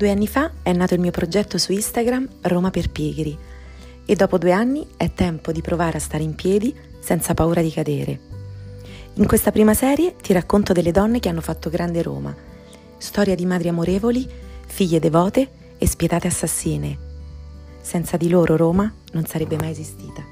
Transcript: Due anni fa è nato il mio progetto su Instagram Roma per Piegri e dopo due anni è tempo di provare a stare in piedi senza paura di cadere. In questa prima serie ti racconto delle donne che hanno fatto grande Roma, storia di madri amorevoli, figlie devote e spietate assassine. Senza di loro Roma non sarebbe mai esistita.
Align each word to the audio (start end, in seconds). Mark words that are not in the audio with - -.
Due 0.00 0.10
anni 0.10 0.26
fa 0.26 0.50
è 0.62 0.72
nato 0.72 0.94
il 0.94 1.00
mio 1.00 1.10
progetto 1.10 1.58
su 1.58 1.72
Instagram 1.72 2.26
Roma 2.44 2.70
per 2.70 2.88
Piegri 2.90 3.36
e 4.06 4.14
dopo 4.14 4.38
due 4.38 4.50
anni 4.50 4.86
è 4.96 5.12
tempo 5.12 5.52
di 5.52 5.60
provare 5.60 5.98
a 5.98 6.00
stare 6.00 6.22
in 6.22 6.34
piedi 6.34 6.74
senza 7.00 7.34
paura 7.34 7.60
di 7.60 7.70
cadere. 7.70 8.18
In 9.16 9.26
questa 9.26 9.52
prima 9.52 9.74
serie 9.74 10.16
ti 10.16 10.32
racconto 10.32 10.72
delle 10.72 10.90
donne 10.90 11.20
che 11.20 11.28
hanno 11.28 11.42
fatto 11.42 11.68
grande 11.68 12.00
Roma, 12.00 12.34
storia 12.96 13.34
di 13.34 13.44
madri 13.44 13.68
amorevoli, 13.68 14.26
figlie 14.66 15.00
devote 15.00 15.50
e 15.76 15.86
spietate 15.86 16.28
assassine. 16.28 16.96
Senza 17.82 18.16
di 18.16 18.30
loro 18.30 18.56
Roma 18.56 18.90
non 19.12 19.26
sarebbe 19.26 19.56
mai 19.56 19.72
esistita. 19.72 20.29